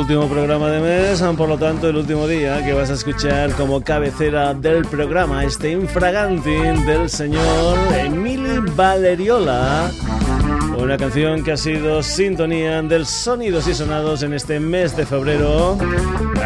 [0.00, 3.82] Último programa de mes, por lo tanto el último día que vas a escuchar como
[3.82, 9.90] cabecera del programa este infraganting del señor Emili Valeriola.
[10.78, 15.76] Una canción que ha sido sintonía del Sonidos y Sonados en este mes de febrero.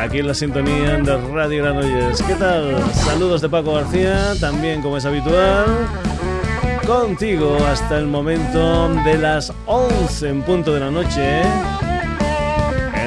[0.01, 2.23] Aquí en la sintonía de Radio Granollers.
[2.23, 2.77] ¿Qué tal?
[2.93, 5.65] Saludos de Paco García, también como es habitual.
[6.84, 11.43] Contigo hasta el momento de las 11 en punto de la noche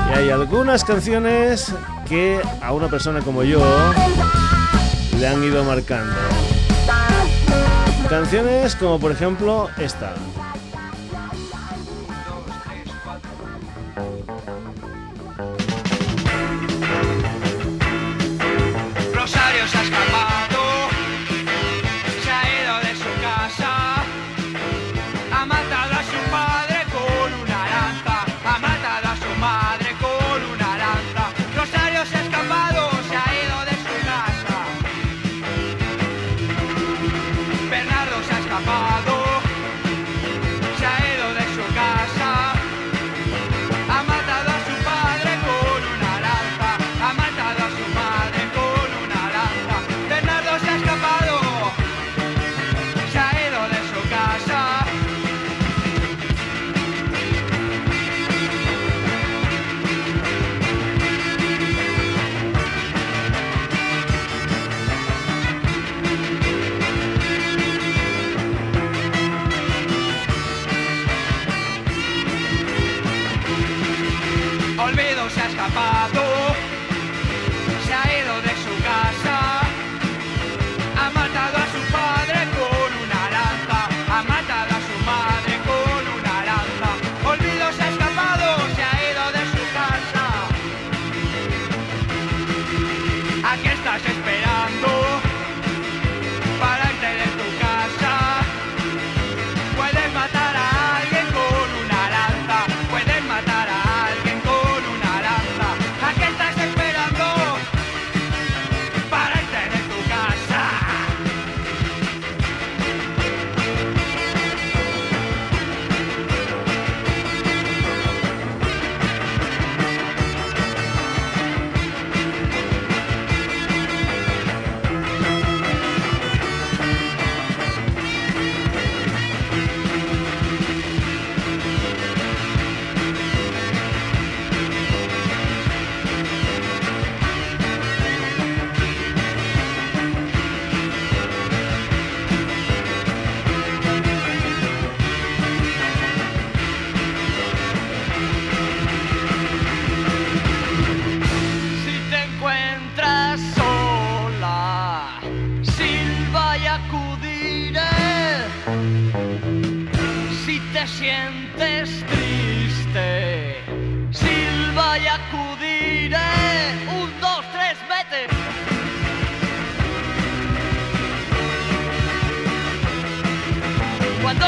[0.09, 1.73] y hay algunas canciones
[2.09, 3.61] que a una persona como yo
[5.17, 6.28] le han ido marcando.
[8.09, 10.15] Canciones como por ejemplo esta.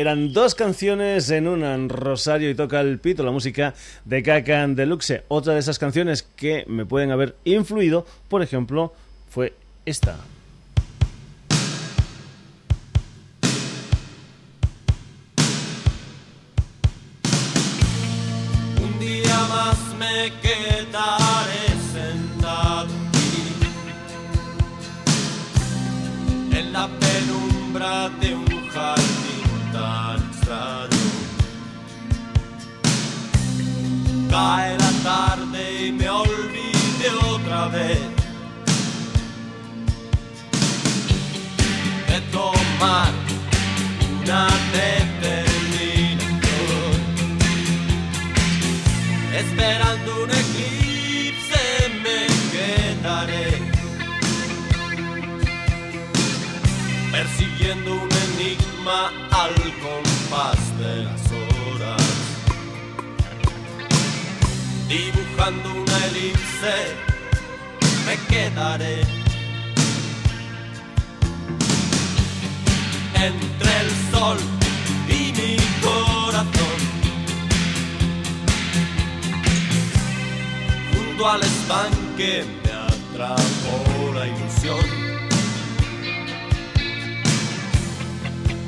[0.00, 3.74] Eran dos canciones en una, Rosario y toca el pito, la música
[4.06, 5.24] de Kakan Deluxe.
[5.28, 8.94] Otra de esas canciones que me pueden haber influido, por ejemplo,
[9.28, 9.52] fue
[9.84, 10.16] esta.
[18.82, 20.79] Un día más me quedaré
[73.14, 74.36] entre el sol
[75.08, 76.78] y mi corazón,
[80.92, 84.84] junto al estanque me atrapó la ilusión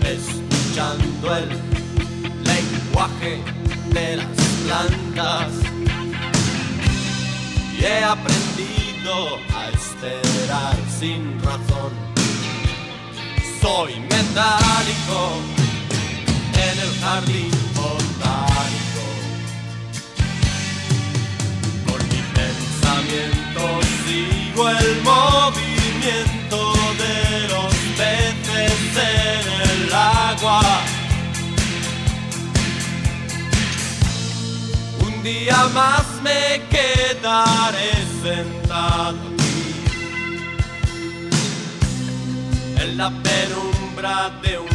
[0.07, 1.49] escuchando el
[2.45, 3.43] lenguaje
[3.93, 4.27] de las
[4.65, 5.53] plantas.
[7.79, 11.93] Y he aprendido a esperar sin razón.
[13.61, 15.21] Soy metálico
[16.55, 19.05] en el jardín botánico.
[21.87, 23.63] Con mi pensamiento
[24.07, 26.61] sigo el movimiento
[27.03, 29.93] de los peces en el
[35.01, 39.75] un día más me quedaré sentado aquí.
[42.83, 44.69] En la penumbra de un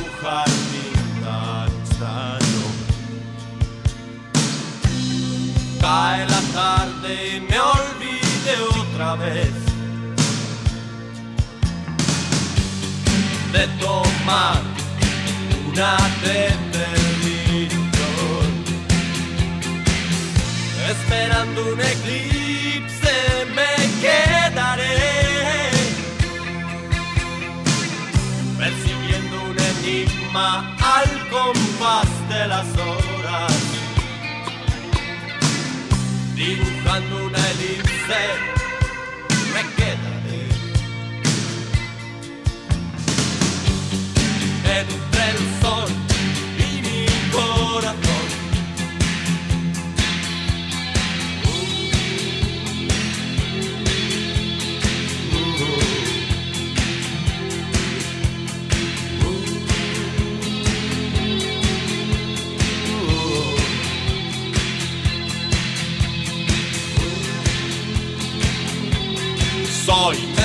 [1.23, 2.63] tan extraño.
[5.81, 9.53] Cae la tarde y me olvide otra vez.
[13.53, 14.61] De tomar
[15.69, 18.49] una determinación,
[20.89, 22.96] esperando un eclipse
[24.07, 25.71] quedaré,
[28.57, 33.53] percibiendo un enigma al compás de las horas,
[36.35, 38.23] dibujando una elipse
[39.53, 40.43] me quedaré.
[44.79, 45.89] entre el sol
[46.57, 48.16] y mi corazón.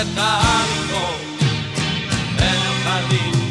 [0.04, 1.00] Metálico
[2.38, 3.42] en el jardín.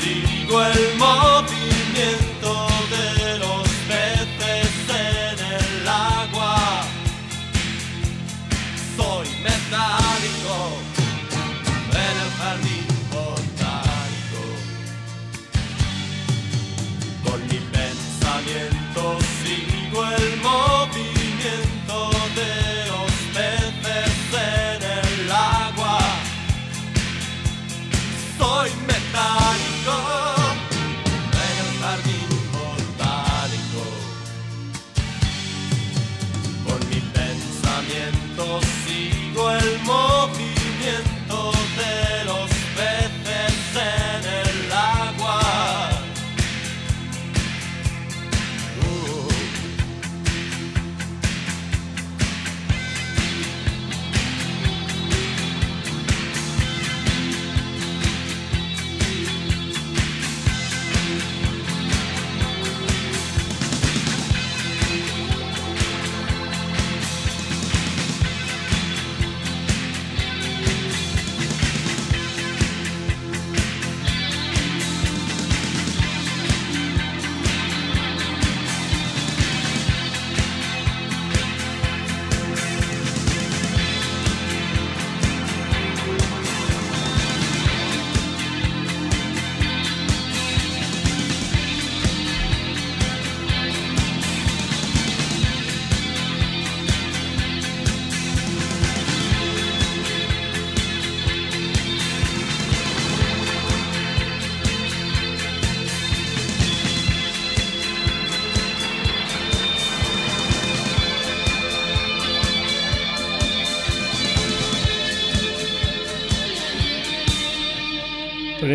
[0.00, 1.43] sigo el movimiento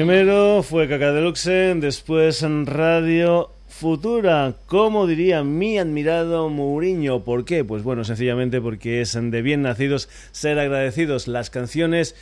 [0.10, 7.24] Primero fue Caca Deluxe, después en Radio Futura, como diría mi admirado Mourinho.
[7.24, 7.64] ¿Por qué?
[7.64, 11.28] Pues bueno, sencillamente porque es de bien nacidos ser agradecidos.
[11.28, 12.16] Las canciones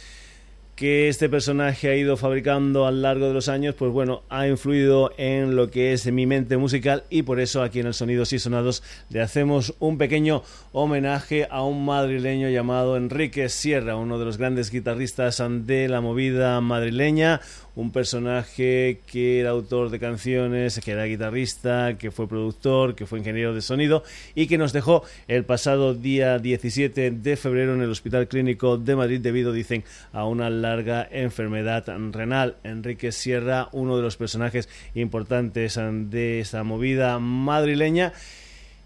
[0.78, 4.48] que este personaje ha ido fabricando a lo largo de los años, pues bueno, ha
[4.48, 8.32] influido en lo que es mi mente musical y por eso aquí en el Sonidos
[8.32, 14.26] y Sonados le hacemos un pequeño homenaje a un madrileño llamado Enrique Sierra, uno de
[14.26, 17.42] los grandes guitarristas de la movida madrileña,
[17.78, 23.20] un personaje que era autor de canciones, que era guitarrista, que fue productor, que fue
[23.20, 24.04] ingeniero de sonido
[24.34, 28.96] y que nos dejó el pasado día 17 de febrero en el Hospital Clínico de
[28.96, 32.58] Madrid debido, dicen, a una larga enfermedad renal.
[32.64, 35.80] Enrique Sierra, uno de los personajes importantes
[36.10, 38.12] de esa movida madrileña.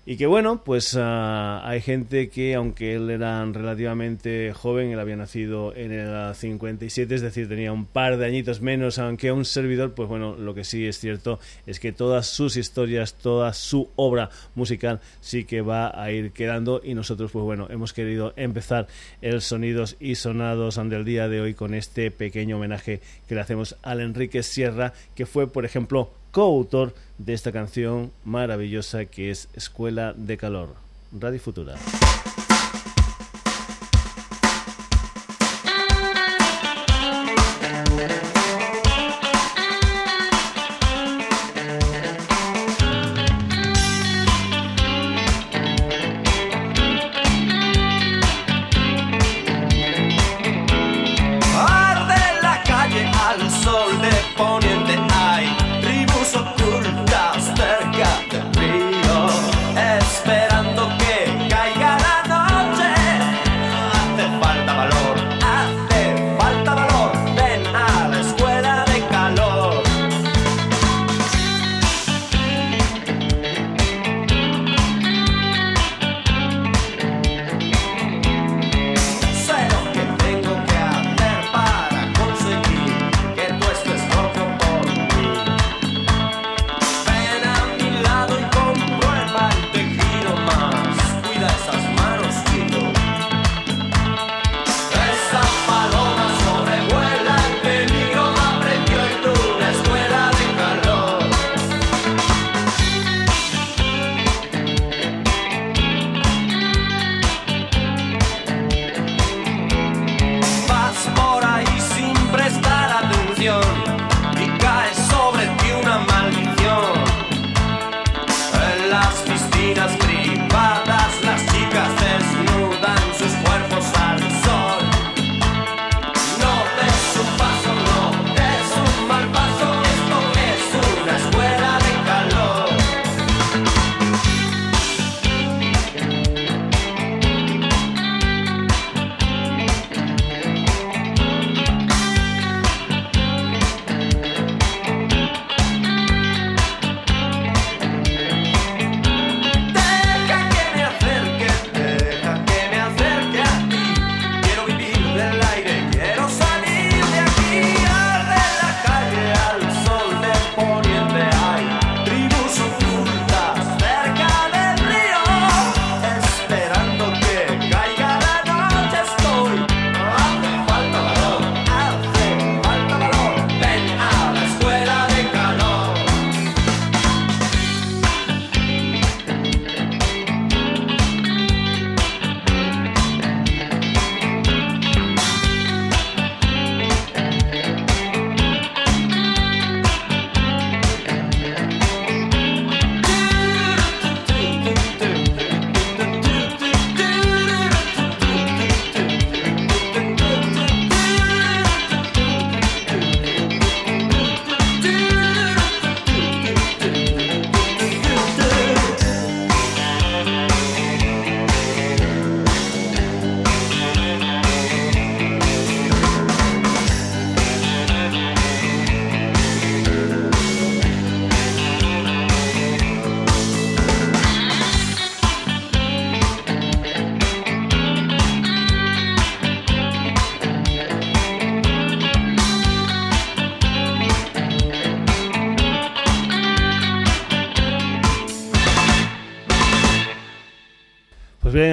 [0.04, 5.16] Y que bueno, pues ah, hay gente que, aunque él era relativamente joven, él había
[5.16, 9.94] nacido en el 57, es decir, tenía un par de añitos menos, aunque un servidor,
[9.94, 14.32] pues bueno, lo que sí es cierto es que todas sus historias, toda su obra
[14.56, 18.88] musical sí que va a ir quedando y nosotros, pues bueno, hemos querido empezar
[19.22, 23.78] el Sonidos y Sonados del día de hoy con este pequeño homenaje que le hacemos
[23.84, 30.14] al Enrique Sierra, que fue, por ejemplo, coautor de esta canción maravillosa que es Escuela
[30.16, 30.76] de Calor.
[31.12, 31.76] Radio Futura.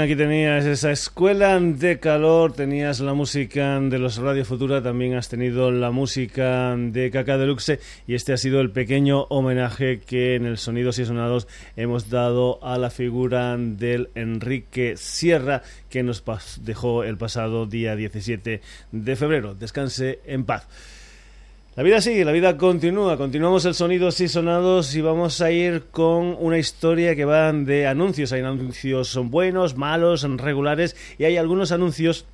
[0.09, 5.29] Aquí tenías esa escuela de calor, tenías la música de los Radio Futura, también has
[5.29, 10.47] tenido la música de Caca Deluxe y este ha sido el pequeño homenaje que en
[10.47, 11.47] el Sonidos y Sonados
[11.77, 15.61] hemos dado a la figura del Enrique Sierra
[15.91, 16.25] que nos
[16.62, 19.55] dejó el pasado día 17 de febrero.
[19.55, 20.67] Descanse en paz.
[21.77, 23.17] La vida sigue, la vida continúa.
[23.17, 27.87] Continuamos el Sonidos y Sonados y vamos a ir con una historia que va de
[27.87, 28.33] anuncios.
[28.33, 32.27] Hay anuncios son buenos, malos, regulares y hay algunos anuncios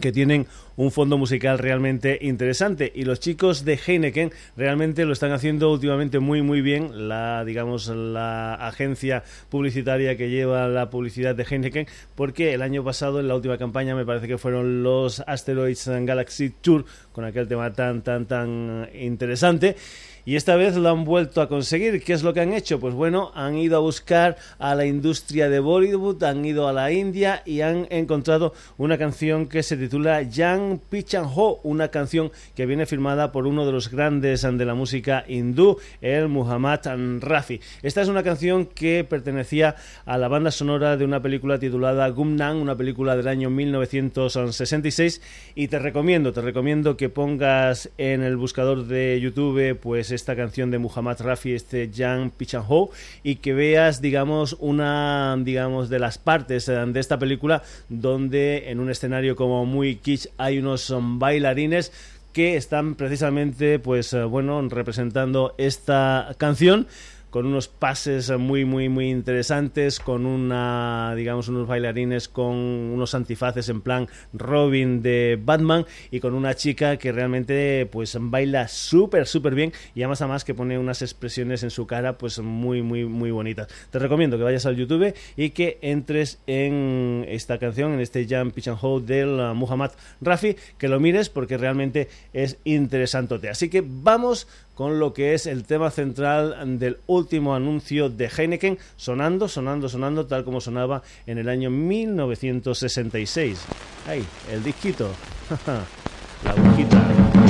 [0.00, 0.46] que tienen
[0.76, 2.90] un fondo musical realmente interesante.
[2.94, 7.08] Y los chicos de Heineken realmente lo están haciendo últimamente muy muy bien.
[7.08, 13.20] La digamos la agencia publicitaria que lleva la publicidad de Heineken porque el año pasado
[13.20, 17.72] en la última campaña me parece que fueron los Asteroids Galaxy Tour con aquel tema
[17.72, 19.76] tan tan tan interesante
[20.24, 22.02] y esta vez lo han vuelto a conseguir.
[22.02, 22.78] ¿Qué es lo que han hecho?
[22.78, 26.92] Pues bueno, han ido a buscar a la industria de Bollywood, han ido a la
[26.92, 32.66] India y han encontrado una canción que se titula Yang Pichan Ho, una canción que
[32.66, 36.80] viene firmada por uno de los grandes de la música hindú, el Muhammad
[37.20, 37.60] Rafi.
[37.82, 42.60] Esta es una canción que pertenecía a la banda sonora de una película titulada Gumnam,
[42.60, 45.20] una película del año 1966
[45.54, 50.70] y te recomiendo, te recomiendo que pongas en el buscador de YouTube pues esta canción
[50.70, 52.90] de Muhammad Rafi, este Jan Pichanho,
[53.22, 58.80] y que veas, digamos, una, digamos, de las partes eh, de esta película donde en
[58.80, 61.92] un escenario como muy kitsch hay unos bailarines
[62.32, 66.86] que están precisamente, pues, eh, bueno, representando esta canción
[67.32, 73.70] con unos pases muy muy muy interesantes, con una digamos unos bailarines con unos antifaces
[73.70, 79.54] en plan Robin de Batman y con una chica que realmente pues baila súper súper
[79.54, 83.30] bien y además además que pone unas expresiones en su cara pues muy muy muy
[83.30, 83.68] bonitas.
[83.90, 88.50] Te recomiendo que vayas al YouTube y que entres en esta canción, en este Jam
[88.50, 93.48] Pitch and Hold del uh, Muhammad Rafi, que lo mires porque realmente es interesante.
[93.48, 98.78] Así que vamos con lo que es el tema central del último anuncio de Heineken,
[98.96, 103.64] sonando, sonando, sonando, tal como sonaba en el año 1966.
[104.06, 104.24] ¡Ay!
[104.50, 105.10] El disquito.
[106.44, 107.41] la agujita.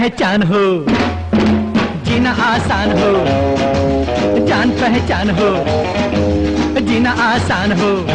[0.00, 0.86] पहचान हो।
[2.04, 3.10] जीना आसान हो।
[4.46, 5.48] जान पहचान हो।
[6.80, 8.06] जीना आसान हो।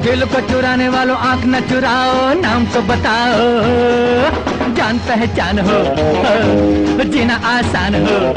[0.00, 3.38] दिल को चुराने वालों आँख न चुराओ, नाम तो बताओ।
[4.74, 5.78] जान पहचान हो।
[7.04, 8.34] जीना आसान हो।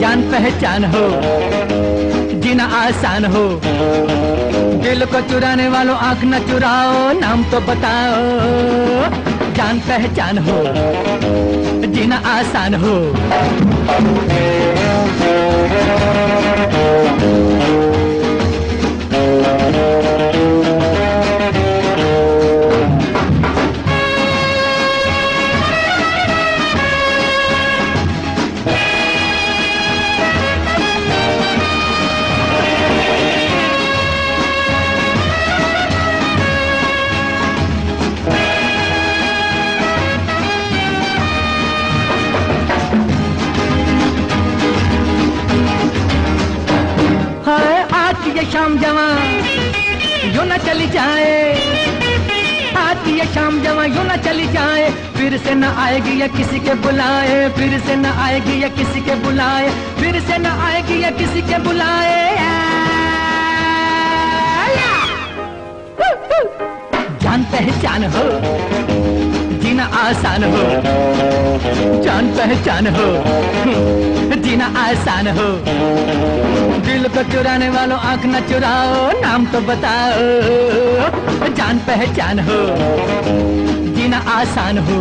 [0.00, 1.20] जान पहचान हो।
[2.40, 3.60] जीना आसान हो।
[4.82, 9.29] दिल को चुराने वालों आँख न चुराओ, नाम तो बताओ।
[9.60, 10.58] जान पहचान हो।
[11.92, 12.94] जीना आसान हो।
[48.70, 49.04] शाम जवा,
[50.34, 51.30] यू न चली जाए।
[52.78, 56.74] आती है शाम जवा, यू न चली जाए। फिर से न आएगी या किसी के
[56.84, 61.42] बुलाए, फिर से न आएगी या किसी के बुलाए, फिर से न आएगी या किसी
[61.50, 62.18] के बुलाए।
[67.22, 68.99] जान पहचान हो
[69.80, 70.64] जीना आसान हो।
[72.02, 73.06] जान पहचान हो।
[74.42, 75.46] जीना आसान हो।
[76.80, 80.20] दिल को चुराने वालों आँख न चुराओ, नाम तो बताओ।
[81.54, 82.60] जान पहचान हो।
[83.96, 85.00] जीना आसान हो।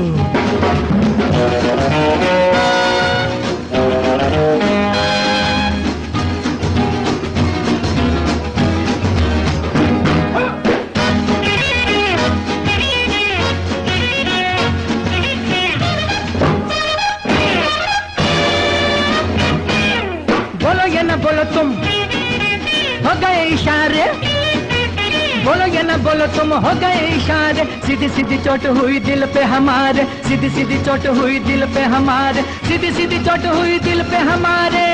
[25.89, 30.77] ना बोलो तुम हो गए इशारे। सीधी सीधी चोट हुई दिल पे हमारे। सीधी सीधी
[30.85, 34.85] चोट हुई दिल पे हमारे। सीधी सीधी चोट हुई दिल पे हमारे।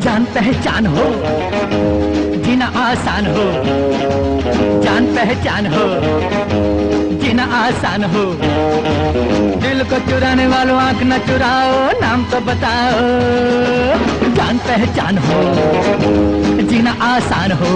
[0.00, 1.04] जान पहचान हो,
[2.44, 3.44] जीना आसान हो।
[4.84, 5.84] जान पहचान हो,
[7.22, 8.24] जीना आसान हो।
[9.60, 14.19] दिल को चुराने वालों आँख न चुराओ, नाम तो बताओ।
[14.50, 15.42] जान पहचान हो
[16.70, 17.70] जीना आसान हो।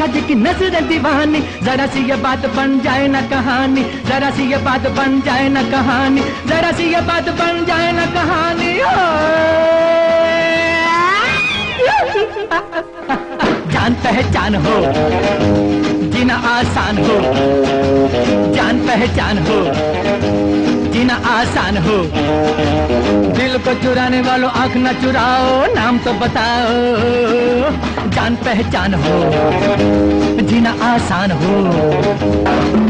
[0.00, 4.56] देखा देखी नज़र दीवानी। जरा सी ये बात बन जाए ना कहानी। जरा सी ये
[4.64, 8.70] बात बन जाए ना कहानी। जरा सी ये बात बन जाए ना कहानी।
[13.70, 14.76] जान पहचान हो,
[16.12, 17.16] जीना आसान हो।
[18.54, 19.58] जान पहचान हो,
[20.92, 21.96] जीना आसान हो।
[23.36, 29.16] दिल को चुराने वालों आँख न चुराओ, नाम तो बताओ। जान पहचान हो
[30.50, 32.89] जीना आसान हो।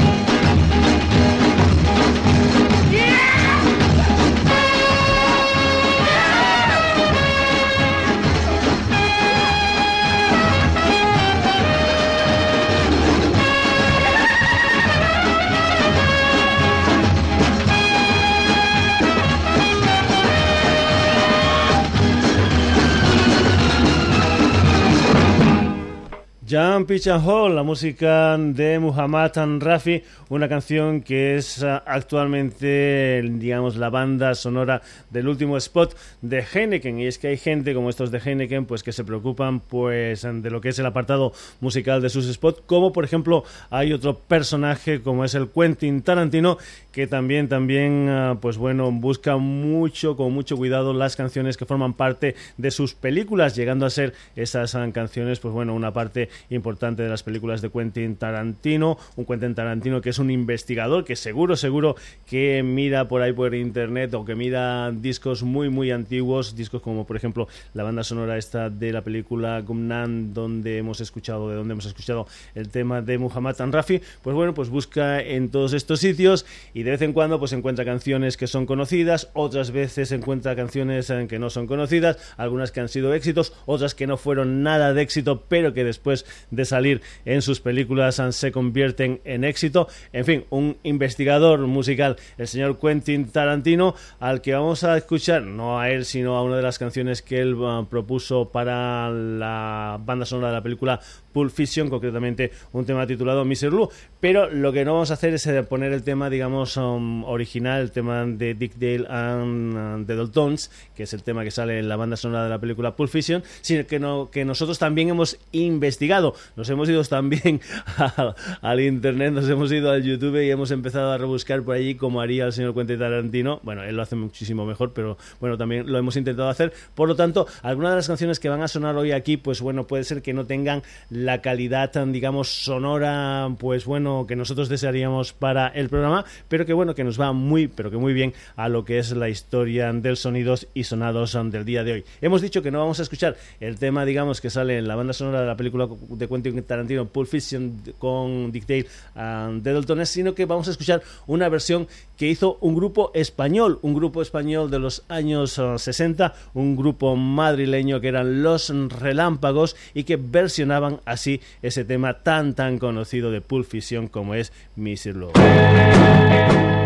[26.51, 31.83] Ya Jump Pitch and Hole, la música de Muhammad Rafi, una canción que es ah,
[31.85, 36.99] actualmente, digamos, la banda sonora del último spot de Heineken.
[36.99, 40.51] Y es que hay gente como estos de Heineken, pues que se preocupan, pues, de
[40.51, 45.03] lo que es el apartado musical de sus spots, como por ejemplo hay otro personaje
[45.03, 46.57] como es el Quentin Tarantino,
[46.93, 51.93] que también, también, ah, pues bueno, busca mucho, con mucho cuidado las canciones que forman
[51.93, 56.70] parte de sus películas, llegando a ser esas ah, canciones, pues bueno, una parte importante
[56.79, 61.57] de las películas de Quentin Tarantino, un Quentin Tarantino que es un investigador que seguro,
[61.57, 66.81] seguro que mira por ahí por internet o que mira discos muy, muy antiguos, discos
[66.81, 71.57] como por ejemplo la banda sonora esta de la película Gumnan, donde hemos escuchado, de
[71.57, 76.01] donde hemos escuchado el tema de Muhammad Rafi, pues bueno, pues busca en todos estos
[76.01, 80.55] sitios y de vez en cuando pues encuentra canciones que son conocidas, otras veces encuentra
[80.55, 84.63] canciones eh, que no son conocidas, algunas que han sido éxitos, otras que no fueron
[84.63, 89.89] nada de éxito, pero que después de salir en sus películas se convierten en éxito.
[90.13, 95.79] En fin, un investigador musical, el señor Quentin Tarantino, al que vamos a escuchar, no
[95.79, 100.27] a él, sino a una de las canciones que él uh, propuso para la banda
[100.27, 101.01] sonora de la película
[101.33, 103.71] Pulp Fiction, concretamente un tema titulado Mr.
[103.71, 103.89] Blue.
[104.21, 107.81] Pero lo que no vamos a hacer es eh, poner el tema, digamos, um, original,
[107.81, 111.79] el tema de Dick Dale and uh, the Daltons, que es el tema que sale
[111.79, 115.09] en la banda sonora de la película Pulp Fiction, sino que, no, que nosotros también
[115.09, 116.35] hemos investigado.
[116.57, 117.61] Nos hemos ido también
[118.61, 122.21] al, internet, nos hemos ido al YouTube y hemos empezado a rebuscar por allí como
[122.21, 123.61] haría el señor Quentin Tarantino.
[123.63, 126.73] Bueno, él lo hace muchísimo mejor, pero bueno, también lo hemos intentado hacer.
[126.95, 129.87] Por lo tanto, algunas de las canciones que van a sonar hoy aquí, pues bueno,
[129.87, 135.69] puede ser que no tengan la calidad, digamos, sonora, pues bueno, que nosotros desearíamos para
[135.69, 138.85] el programa, pero que bueno, que nos va muy, pero que muy bien a lo
[138.85, 142.05] que es la historia del sonidos y sonados del día de hoy.
[142.21, 145.13] Hemos dicho que no vamos a escuchar el tema, digamos, que sale en la banda
[145.13, 150.09] sonora de la película de Quentin Tarantino, Pulp Fiction, con Dick Dale and the Daltones,
[150.09, 154.71] sino que vamos a escuchar una versión que hizo un grupo español, un grupo español
[154.71, 161.01] de los años uh, 60, un grupo madrileño que eran Los Relámpagos y que versionaban
[161.05, 165.17] así ese tema tan tan conocido de Pulp Fiction como es Mr.
[165.17, 166.80] Love.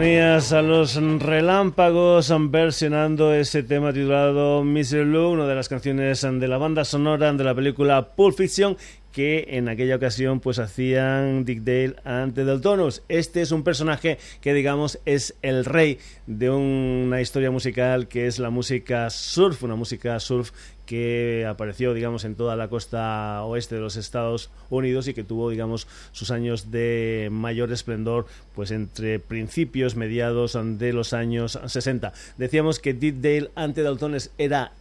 [0.00, 5.04] Tenías a los relámpagos versionando ese tema titulado Mr.
[5.04, 8.78] Lou, una de las canciones de la banda sonora de la película Pulp Fiction
[9.12, 11.96] que en aquella ocasión pues hacían Dick Dale
[12.30, 13.02] ante Deltonus.
[13.08, 18.38] Este es un personaje que digamos es el rey de una historia musical que es
[18.38, 20.52] la música surf, una música surf
[20.86, 25.50] que apareció digamos en toda la costa oeste de los Estados Unidos y que tuvo
[25.50, 32.80] digamos sus años de mayor esplendor pues entre principios mediados de los años 60 decíamos
[32.80, 34.72] que Dick Dale ante Daltones era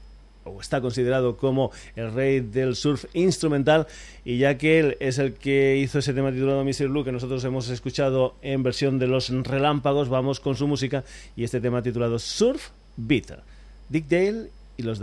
[0.44, 3.88] o está considerado como el rey del surf instrumental
[4.26, 6.88] y ya que él es el que hizo ese tema titulado Mr.
[6.88, 11.04] Blue que nosotros hemos escuchado en versión de los relámpagos, vamos con su música
[11.36, 13.40] y este tema titulado Surf Beat.
[13.90, 15.00] Dick Dale y los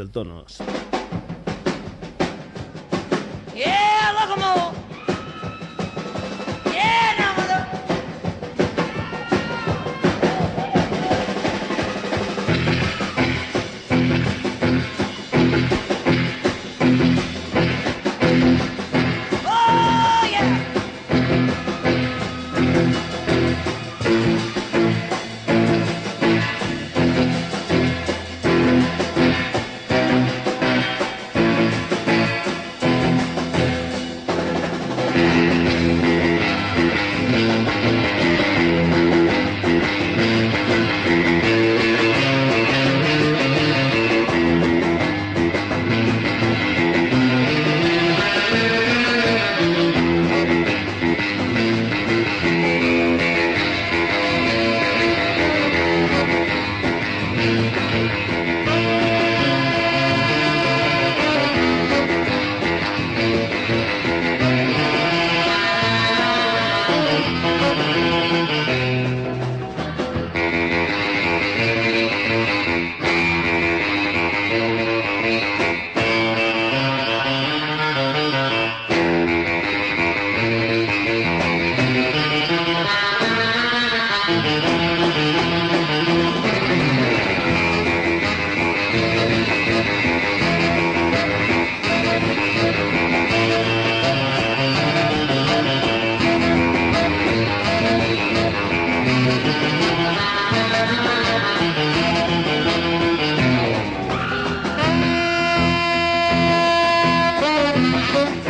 [108.16, 108.45] del Tonos.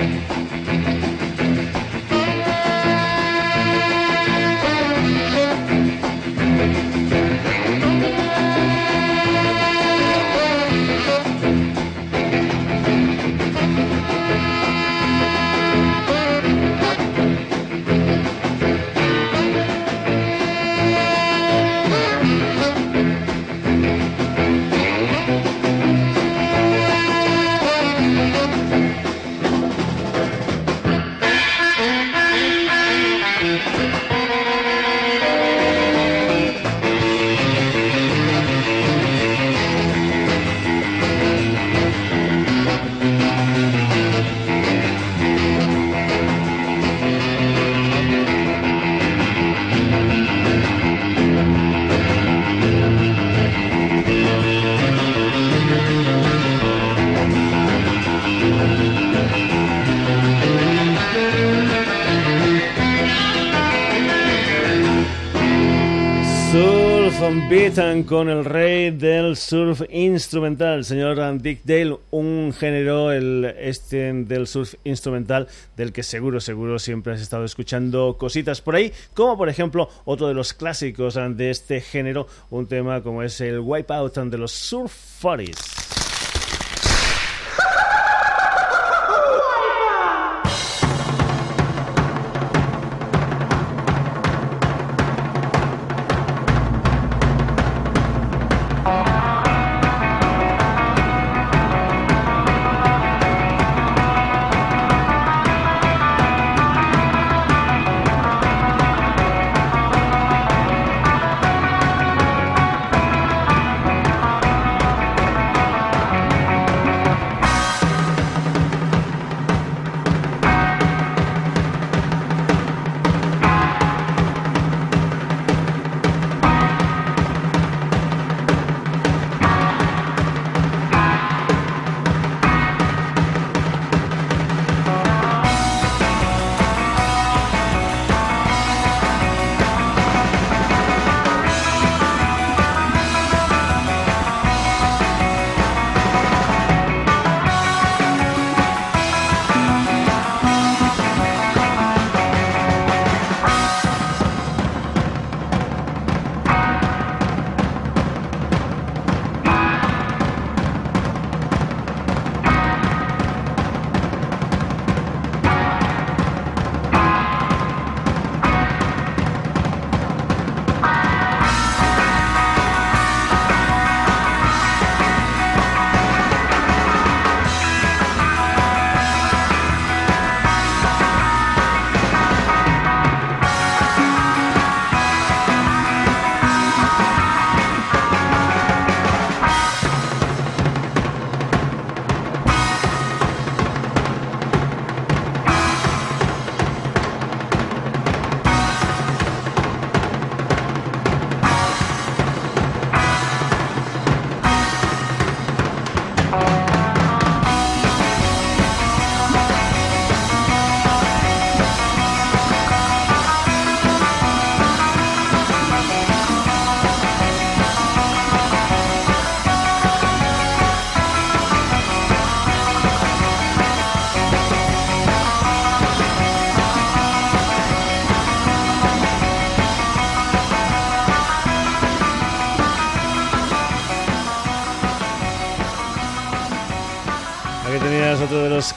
[67.48, 74.12] Beaton con el rey del surf instrumental, el señor Dick Dale, un género el este
[74.12, 79.38] del surf instrumental del que seguro, seguro siempre has estado escuchando cositas por ahí, como
[79.38, 84.16] por ejemplo otro de los clásicos de este género, un tema como es el Wipeout
[84.16, 86.05] de los Surf 40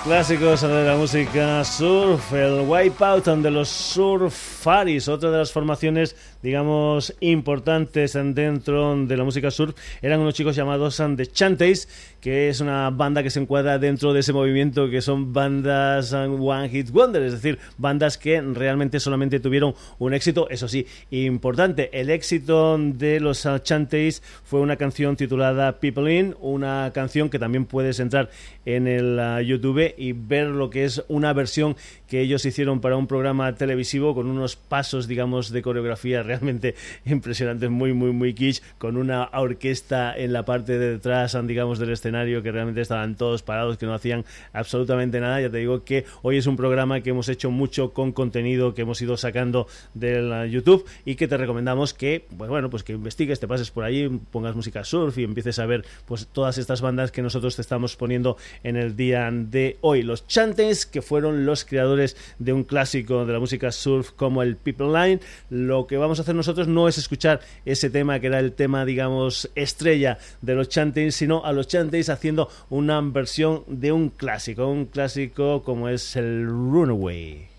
[0.10, 7.16] clásicos de la música surf, el Wipeout de los Surfaris, otra de las formaciones, digamos,
[7.20, 11.88] importantes dentro de la música surf, eran unos chicos llamados The Chanteys,
[12.22, 16.70] que es una banda que se encuadra dentro de ese movimiento que son bandas One
[16.70, 21.90] Hit Wonder, es decir, bandas que realmente solamente tuvieron un éxito, eso sí, importante.
[21.94, 27.66] El éxito de los Chanteys fue una canción titulada People In, una canción que también
[27.66, 28.32] puedes entrar
[28.66, 31.76] en el uh, YouTube y ver lo que es una versión
[32.08, 36.76] que ellos hicieron para un programa televisivo con unos pasos, digamos, de coreografía realmente
[37.06, 41.92] impresionantes, muy, muy, muy kitsch, con una orquesta en la parte de detrás, digamos, del
[41.92, 45.42] escenario que realmente estaban todos parados, que no hacían absolutamente nada.
[45.42, 48.84] Ya te digo que hoy es un programa que hemos hecho mucho con contenido que
[48.84, 53.40] hemos ido sacando del YouTube y que te recomendamos que, pues bueno, pues que investigues,
[53.40, 57.12] te pases por ahí, pongas música surf y empieces a ver pues todas estas bandas
[57.12, 59.89] que nosotros te estamos poniendo en el día de hoy.
[59.96, 64.56] Los Chantes, que fueron los creadores de un clásico de la música surf como el
[64.56, 65.20] People Line.
[65.50, 68.86] Lo que vamos a hacer nosotros no es escuchar ese tema que era el tema,
[68.86, 74.68] digamos, estrella de los Chantes, sino a los Chantes haciendo una versión de un clásico,
[74.68, 77.50] un clásico como es el Runaway.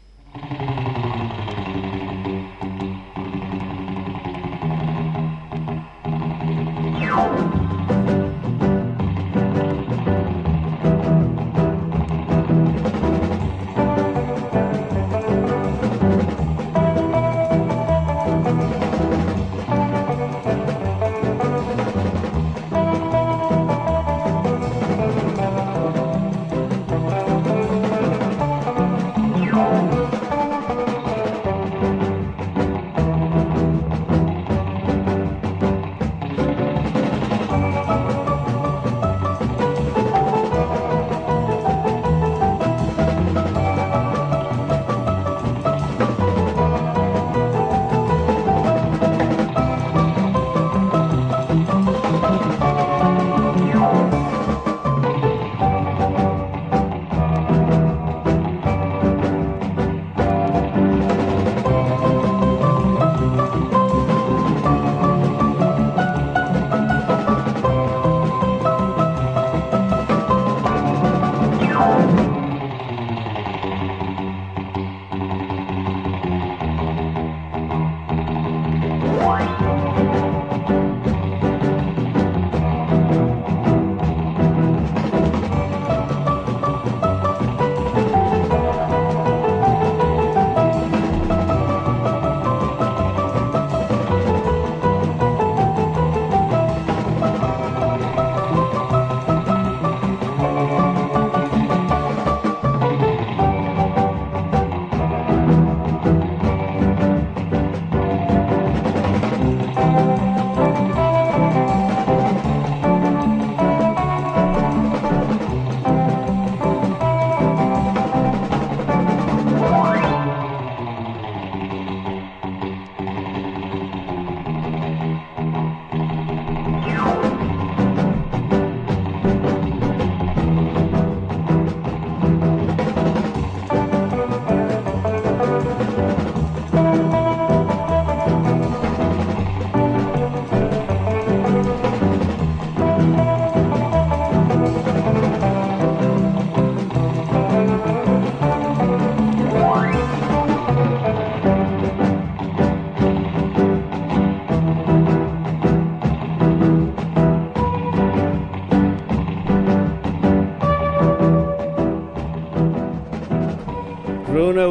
[164.51, 164.69] Jonah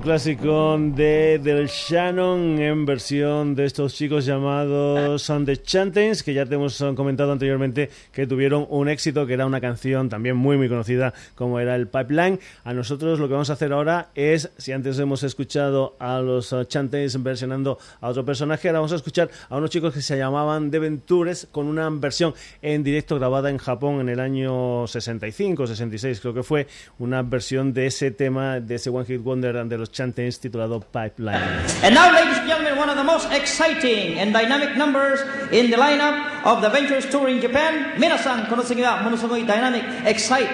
[0.00, 6.46] clásico de Del Shannon en versión de estos chicos llamados On The Chantings, que ya
[6.46, 10.68] te hemos comentado anteriormente que tuvieron un éxito, que era una canción también muy muy
[10.68, 12.38] conocida como era el Pipeline.
[12.64, 16.54] A nosotros lo que vamos a hacer ahora es, si antes hemos escuchado a los
[16.68, 20.70] Chantings versionando a otro personaje, ahora vamos a escuchar a unos chicos que se llamaban
[20.70, 26.20] The Ventures con una versión en directo grabada en Japón en el año 65, 66
[26.20, 26.66] creo que fue,
[26.98, 31.66] una versión de ese tema, de ese One Hit Wonder de los Chantes titulado Pipeline.
[31.82, 35.20] And now, ladies and gentlemen, one of the most exciting and dynamic numbers
[35.50, 37.98] in the lineup of the Ventures Tour in Japan.
[37.98, 40.50] 皆さん、この次はものすごいダイナミック、エキサイト、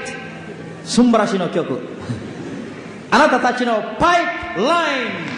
[0.84, 1.78] すんばらしの曲。
[3.10, 5.04] あなたたちのパイプライ
[5.34, 5.37] ン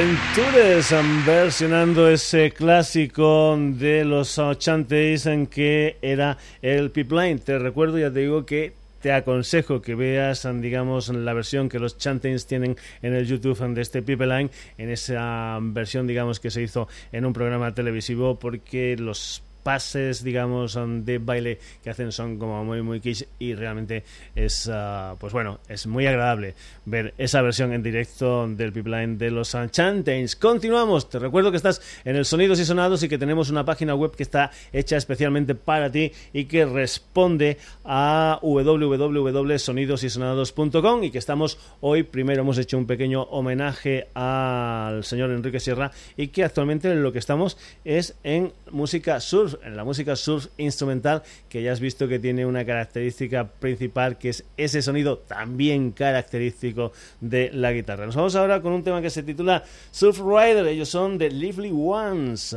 [0.00, 0.94] Ventures
[1.26, 7.38] versionando ese clásico de los ochantes en que era el Pipeline.
[7.38, 8.72] Te recuerdo, ya te digo que
[9.02, 13.82] te aconsejo que veas, digamos, la versión que los Chantings tienen en el YouTube de
[13.82, 19.42] este Pipeline, en esa versión, digamos, que se hizo en un programa televisivo, porque los
[19.62, 24.04] pases, digamos, de baile que hacen son como muy, muy kitsch y realmente
[24.34, 26.54] es, ah, pues bueno, es muy agradable
[26.84, 30.36] ver esa versión en directo del Pipeline de los Chantains.
[30.36, 33.94] Continuamos, te recuerdo que estás en el Sonidos y Sonados y que tenemos una página
[33.94, 41.58] web que está hecha especialmente para ti y que responde a www.sonidosysonados.com y que estamos
[41.80, 47.12] hoy, primero hemos hecho un pequeño homenaje al señor Enrique Sierra y que actualmente lo
[47.12, 52.08] que estamos es en música surf en la música surf instrumental, que ya has visto
[52.08, 58.06] que tiene una característica principal, que es ese sonido también característico de la guitarra.
[58.06, 61.72] Nos vamos ahora con un tema que se titula Surf Rider, ellos son The Lively
[61.72, 62.56] Ones.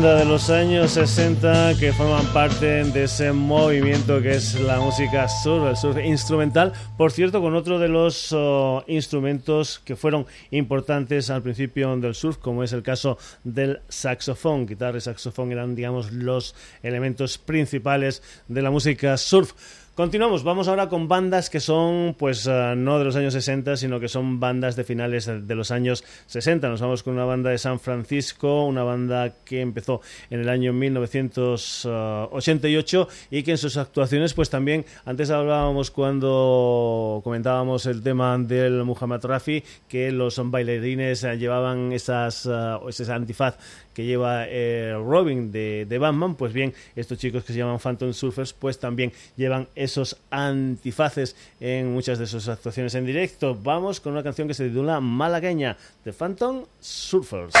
[0.00, 5.68] De los años 60 que forman parte de ese movimiento que es la música surf,
[5.68, 6.72] el surf instrumental.
[6.96, 12.38] Por cierto, con otro de los oh, instrumentos que fueron importantes al principio del surf,
[12.38, 14.64] como es el caso del saxofón.
[14.64, 19.52] Guitarra y saxofón eran, digamos, los elementos principales de la música surf.
[19.96, 23.98] Continuamos, vamos ahora con bandas que son, pues, uh, no de los años 60, sino
[23.98, 26.68] que son bandas de finales de los años 60.
[26.68, 30.72] Nos vamos con una banda de San Francisco, una banda que empezó en el año
[30.72, 38.84] 1988 y que en sus actuaciones, pues también, antes hablábamos cuando comentábamos el tema del
[38.84, 42.48] Muhammad Rafi, que los bailarines llevaban esas,
[42.88, 43.56] ese antifaz
[43.94, 48.12] que lleva eh, Robin de, de, Batman, pues bien, estos chicos que se llaman Phantom
[48.12, 53.56] Surfers, pues también llevan esos antifaces en muchas de sus actuaciones en directo.
[53.60, 57.54] Vamos con una canción que se titula Malagueña de Phantom Surfers.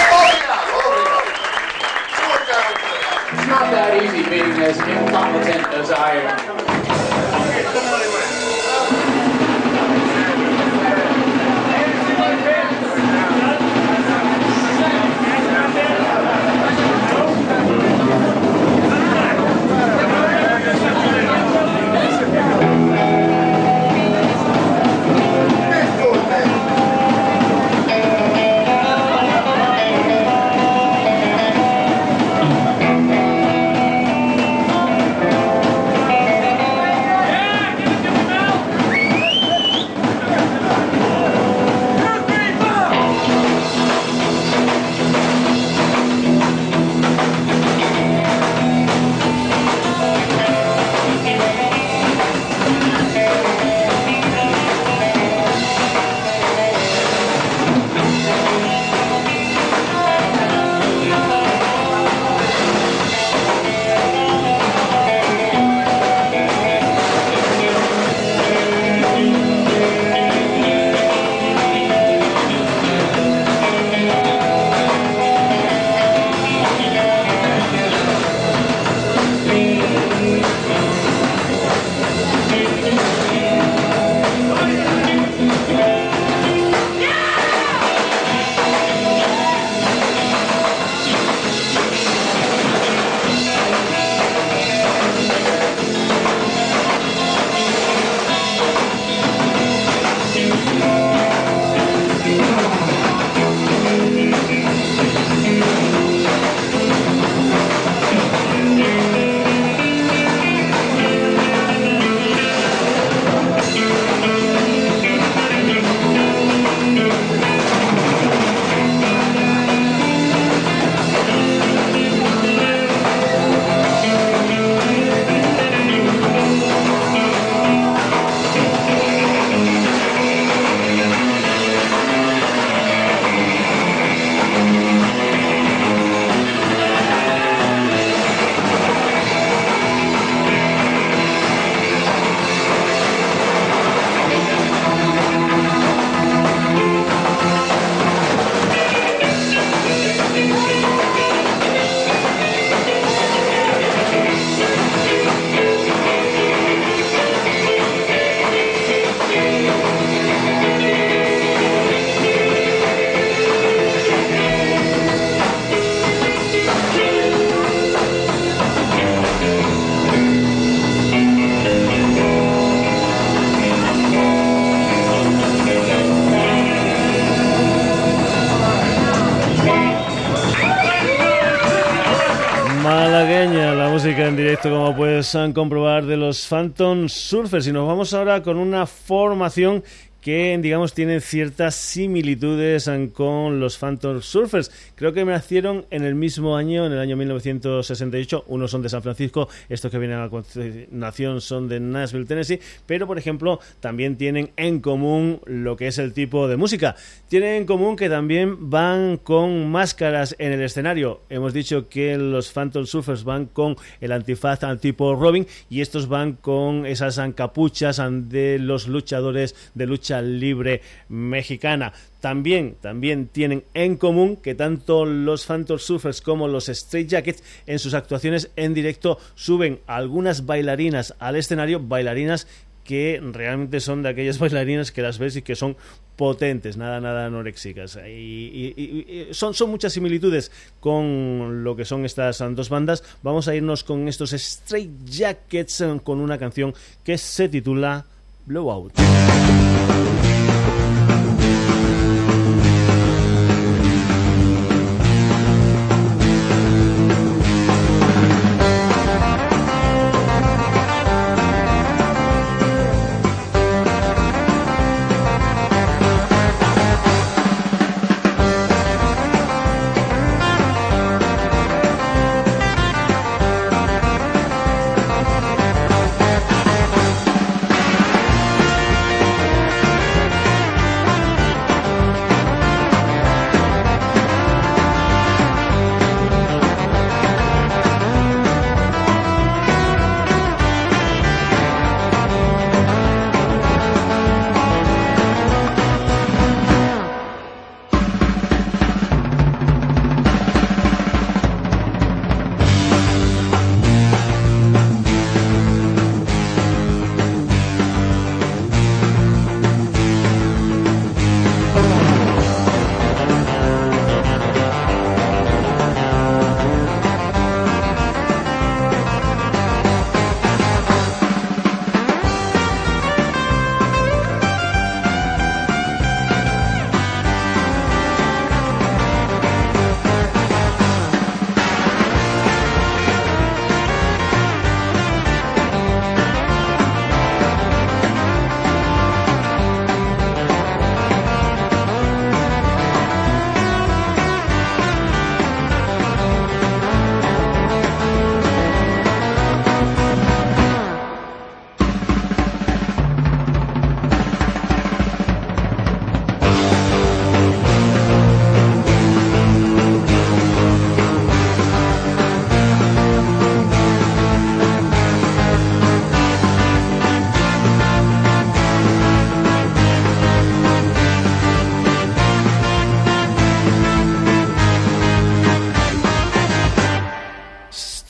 [185.20, 187.66] Puedes comprobar, de los Phantom Surfers.
[187.66, 189.84] Y nos vamos ahora con una formación
[190.20, 194.70] que digamos tienen ciertas similitudes con los Phantom Surfers.
[194.94, 198.44] Creo que nacieron en el mismo año, en el año 1968.
[198.48, 202.60] Unos son de San Francisco, estos que vienen a la continuación son de Nashville, Tennessee.
[202.86, 206.96] Pero, por ejemplo, también tienen en común lo que es el tipo de música.
[207.28, 211.22] Tienen en común que también van con máscaras en el escenario.
[211.30, 216.08] Hemos dicho que los Phantom Surfers van con el antifaz al tipo Robin y estos
[216.08, 221.92] van con esas capuchas de los luchadores de lucha libre mexicana.
[222.20, 227.78] También, también tienen en común que tanto los Phantom Surfers como los Straight Jackets en
[227.78, 232.46] sus actuaciones en directo suben algunas bailarinas al escenario, bailarinas
[232.84, 235.76] que realmente son de aquellas bailarinas que las ves y que son
[236.16, 237.98] potentes, nada, nada anoréxicas.
[238.06, 240.50] Y, son, son muchas similitudes
[240.80, 243.02] con lo que son estas dos bandas.
[243.22, 248.04] Vamos a irnos con estos Straight Jackets con una canción que se titula
[248.44, 248.92] Blowout.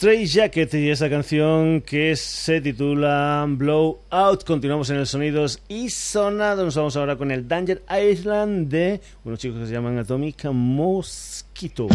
[0.00, 4.44] Stray Jacket y esa canción que se titula Blow Out.
[4.44, 6.64] Continuamos en el sonidos y sonados.
[6.64, 11.86] Nos vamos ahora con el Danger Island de unos chicos que se llaman Atomic Mosquito.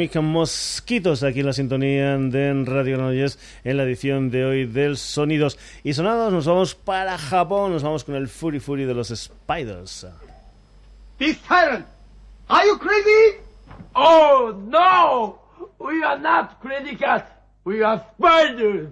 [0.00, 4.96] Atomic Mosquitos aquí en la sintonía de Radio Noyes en la edición de hoy del
[4.96, 6.32] Sonidos y Sonados.
[6.32, 10.06] Nos vamos para Japón, nos vamos con el Fury Fury de los Spiders.
[11.18, 11.84] Be silent!
[12.48, 13.42] Are you crazy?
[13.94, 15.38] Oh no!
[15.78, 17.30] We are not crazy cats.
[17.64, 18.88] We are spiders.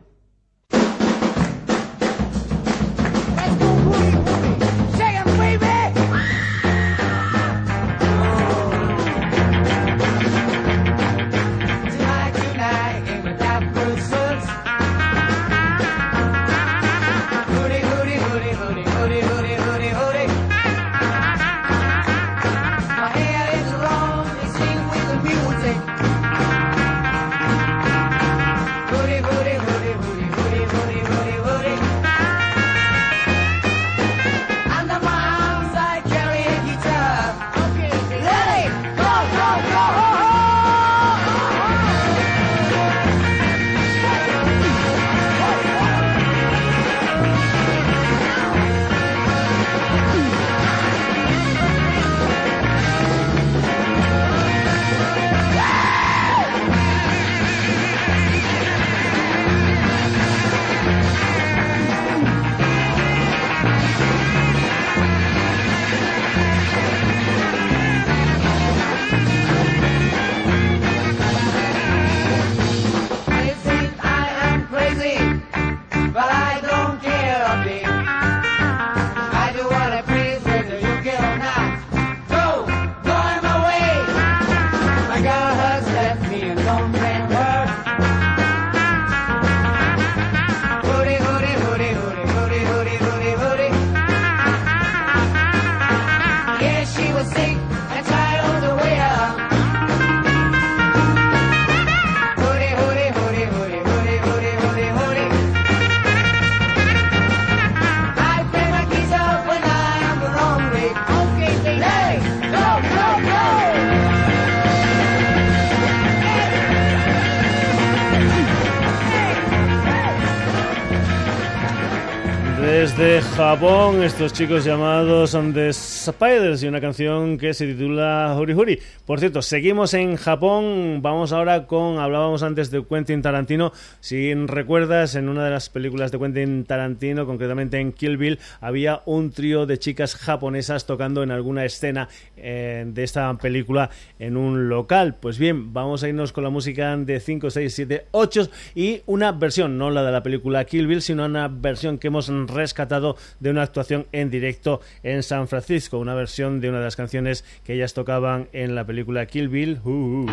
[122.99, 125.73] Desde Japón, estos chicos llamados The
[126.09, 128.79] Spiders y una canción que se titula Huri Huri.
[129.05, 131.01] Por cierto, seguimos en Japón.
[131.03, 131.99] Vamos ahora con.
[131.99, 133.73] Hablábamos antes de Quentin Tarantino.
[134.01, 139.03] Si recuerdas, en una de las películas de Quentin Tarantino, concretamente en Kill Bill, había
[139.05, 144.69] un trío de chicas japonesas tocando en alguna escena eh, de esta película en un
[144.69, 145.17] local.
[145.21, 149.33] Pues bien, vamos a irnos con la música de 5, 6, 7, 8 y una
[149.33, 153.51] versión, no la de la película Kill Bill, sino una versión que hemos rescatado de
[153.51, 157.75] una actuación en directo en San Francisco, una versión de una de las canciones que
[157.75, 159.81] ellas tocaban en la película Kill Bill.
[159.85, 160.27] Uh, uh.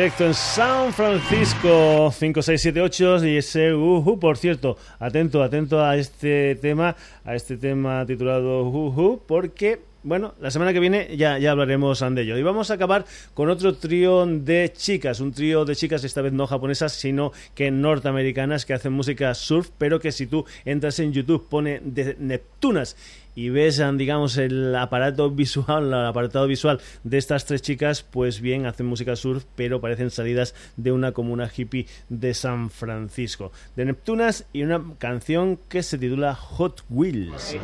[0.00, 6.96] Directo en San Francisco 5678 y ese uh, por cierto, atento, atento a este tema,
[7.22, 12.22] a este tema titulado uh, porque bueno, la semana que viene ya, ya hablaremos de
[12.22, 12.38] ello.
[12.38, 16.32] Y vamos a acabar con otro trío de chicas, un trío de chicas esta vez
[16.32, 21.12] no japonesas, sino que norteamericanas que hacen música surf, pero que si tú entras en
[21.12, 22.96] YouTube pone de Neptunas
[23.34, 28.66] y ves, digamos, el aparato visual, el apartado visual de estas tres chicas, pues bien,
[28.66, 33.52] hacen música surf, pero parecen salidas de una comuna hippie de San Francisco.
[33.76, 37.56] De Neptunas y una canción que se titula Hot Wheels.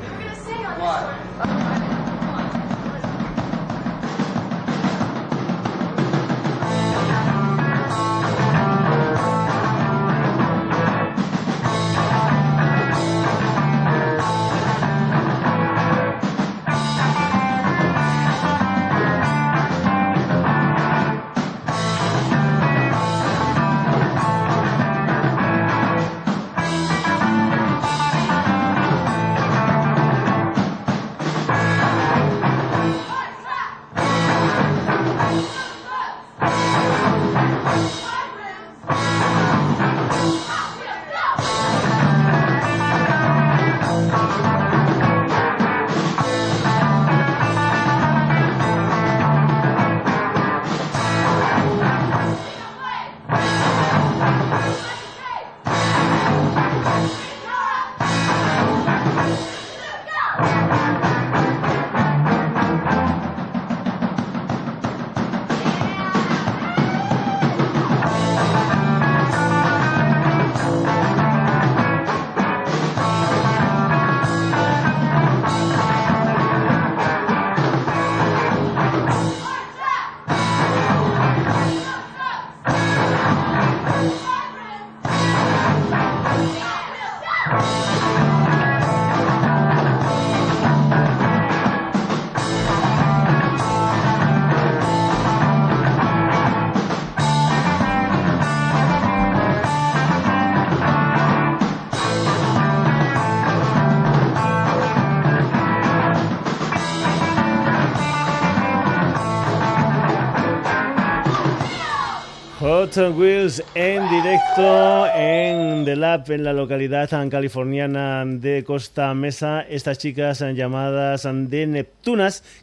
[112.96, 119.60] Wheels en directo en The Lab, en la localidad californiana de Costa Mesa.
[119.68, 121.66] Estas chicas llamadas de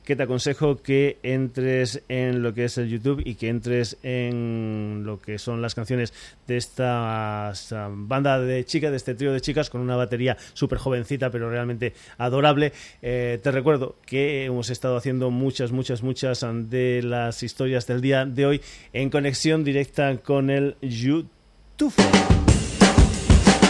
[0.05, 5.01] Que te aconsejo que entres en lo que es el YouTube y que entres en
[5.05, 6.13] lo que son las canciones
[6.47, 7.51] de esta
[7.91, 11.93] banda de chicas, de este trío de chicas, con una batería súper jovencita, pero realmente
[12.17, 12.71] adorable.
[13.01, 18.25] Eh, te recuerdo que hemos estado haciendo muchas, muchas, muchas de las historias del día
[18.25, 18.61] de hoy
[18.93, 21.93] en conexión directa con el YouTube.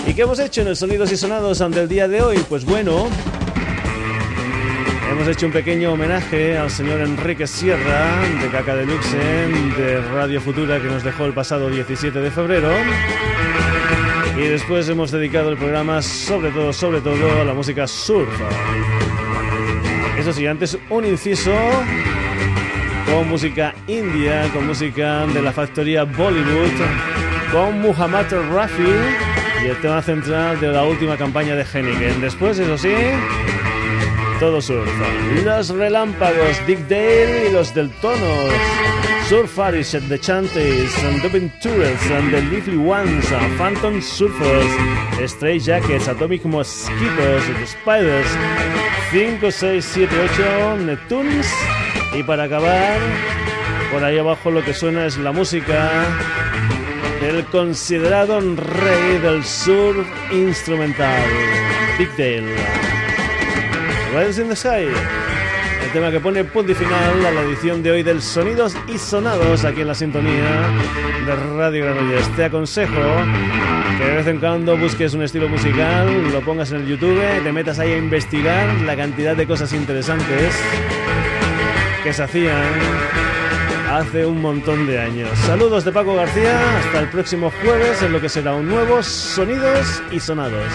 [0.05, 2.37] ¿Y qué hemos hecho en el Sonidos y Sonados del día de hoy?
[2.47, 3.09] Pues bueno,
[5.13, 9.15] hemos hecho un pequeño homenaje al señor Enrique Sierra de Caca Deluxe
[9.77, 12.71] de Radio Futura que nos dejó el pasado 17 de febrero.
[14.35, 18.27] Y después hemos dedicado el programa sobre todo, sobre todo a la música surf.
[20.17, 21.53] Eso sí, antes un inciso
[23.05, 26.71] con música india, con música de la factoría Bollywood,
[27.51, 28.83] con Muhammad Rafi
[29.63, 32.19] y el tema central de la última campaña de Henneken.
[32.19, 32.93] Después, eso sí,
[34.39, 34.89] todo surf.
[35.43, 38.25] Los relámpagos, Dick Dale y los del tono.
[39.29, 41.99] Surf Arish, The Chantes, The Ventures,
[42.31, 43.25] The Lively Ones,
[43.57, 44.67] Phantom Surfers,
[45.29, 48.27] Stray Jackets, Atomic Mosquitoes, The Spiders,
[49.11, 51.47] 5, 6, 7, 8, Neptunes
[52.13, 52.99] y para acabar,
[53.91, 56.05] por ahí abajo lo que suena es la música
[57.21, 61.23] del considerado rey del surf instrumental,
[61.97, 62.92] Big Dale.
[64.13, 64.87] Rise in the Sky.
[65.83, 68.99] El tema que pone punto y final a la edición de hoy del Sonidos y
[68.99, 70.69] Sonados aquí en la sintonía
[71.25, 72.35] de Radio Granollers.
[72.35, 73.01] Te aconsejo
[73.97, 77.51] que de vez en cuando busques un estilo musical, lo pongas en el YouTube, te
[77.51, 80.53] metas ahí a investigar la cantidad de cosas interesantes
[82.03, 82.71] que se hacían
[83.89, 85.29] hace un montón de años.
[85.39, 90.03] Saludos de Paco García, hasta el próximo jueves en lo que será un nuevo Sonidos
[90.11, 90.71] y Sonados.